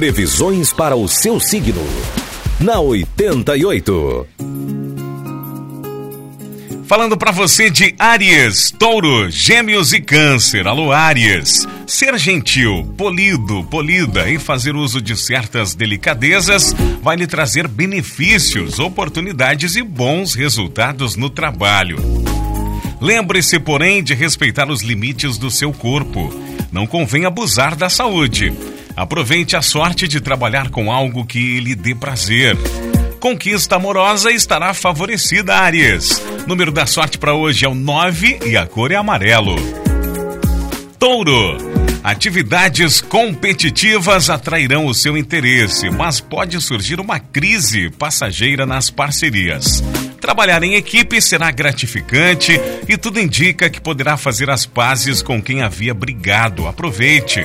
[0.00, 1.86] Previsões para o seu signo.
[2.58, 4.26] Na 88.
[6.86, 10.66] Falando para você de Áries, Touro, Gêmeos e Câncer.
[10.66, 11.68] Alô, Áries.
[11.86, 19.76] Ser gentil, polido, polida e fazer uso de certas delicadezas vai lhe trazer benefícios, oportunidades
[19.76, 21.98] e bons resultados no trabalho.
[23.02, 26.32] Lembre-se, porém, de respeitar os limites do seu corpo.
[26.72, 28.50] Não convém abusar da saúde.
[28.96, 32.56] Aproveite a sorte de trabalhar com algo que lhe dê prazer.
[33.18, 36.22] Conquista amorosa estará favorecida, Aries.
[36.46, 39.56] Número da sorte para hoje é o 9 e a cor é amarelo.
[40.98, 41.70] Touro.
[42.02, 49.82] Atividades competitivas atrairão o seu interesse, mas pode surgir uma crise passageira nas parcerias.
[50.18, 55.60] Trabalhar em equipe será gratificante e tudo indica que poderá fazer as pazes com quem
[55.60, 56.66] havia brigado.
[56.66, 57.42] Aproveite.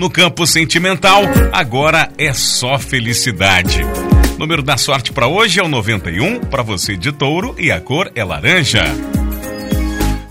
[0.00, 3.82] No campo sentimental, agora é só felicidade.
[4.38, 8.10] Número da sorte para hoje é o 91, para você de touro, e a cor
[8.14, 8.82] é laranja.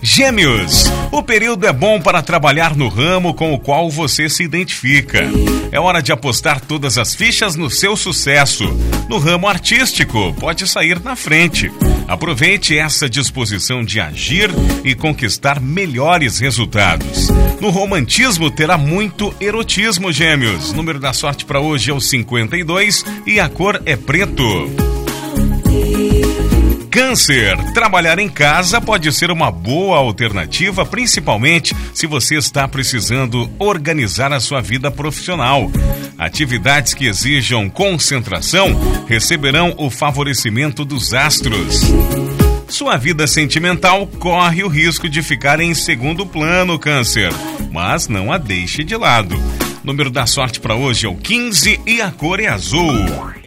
[0.02, 5.20] Gêmeos, o período é bom para trabalhar no ramo com o qual você se identifica.
[5.70, 8.64] É hora de apostar todas as fichas no seu sucesso.
[9.08, 11.70] No ramo artístico, pode sair na frente.
[12.10, 14.50] Aproveite essa disposição de agir
[14.84, 17.28] e conquistar melhores resultados.
[17.60, 20.72] No romantismo terá muito erotismo, Gêmeos.
[20.72, 24.89] Número da sorte para hoje é o 52 e a cor é preto.
[27.00, 27.56] Câncer.
[27.72, 34.38] Trabalhar em casa pode ser uma boa alternativa, principalmente se você está precisando organizar a
[34.38, 35.70] sua vida profissional.
[36.18, 38.78] Atividades que exijam concentração
[39.08, 41.80] receberão o favorecimento dos astros.
[42.68, 47.32] Sua vida sentimental corre o risco de ficar em segundo plano, Câncer,
[47.72, 49.42] mas não a deixe de lado.
[49.82, 53.39] Número da sorte para hoje é o 15 e a cor é azul.